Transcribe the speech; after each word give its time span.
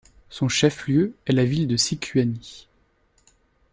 Son 0.31 0.49
chef-lieu 0.49 1.13
est 1.27 1.31
la 1.31 1.45
ville 1.45 1.67
de 1.67 1.77
Sicuani. 1.77 2.67